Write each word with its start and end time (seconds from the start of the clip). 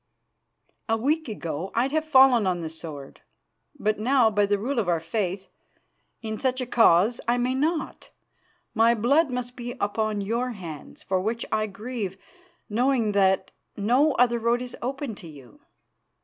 "A 0.89 0.97
week 0.97 1.29
ago 1.29 1.71
I'd 1.75 1.91
have 1.91 2.03
fallen 2.09 2.47
on 2.47 2.61
the 2.61 2.71
sword; 2.71 3.21
but 3.77 3.99
now, 3.99 4.31
by 4.31 4.47
the 4.47 4.57
rule 4.57 4.79
of 4.79 4.89
our 4.89 4.99
faith, 4.99 5.47
in 6.23 6.39
such 6.39 6.59
a 6.59 6.65
cause 6.65 7.21
I 7.27 7.37
may 7.37 7.53
not. 7.53 8.09
My 8.73 8.95
blood 8.95 9.29
must 9.29 9.55
be 9.55 9.73
upon 9.79 10.21
your 10.21 10.53
hands, 10.53 11.03
for 11.03 11.21
which 11.21 11.45
I 11.51 11.67
grieve, 11.67 12.17
knowing 12.67 13.11
that 13.11 13.51
no 13.77 14.13
other 14.13 14.39
road 14.39 14.63
is 14.63 14.75
open 14.81 15.13
to 15.13 15.27
you. 15.27 15.59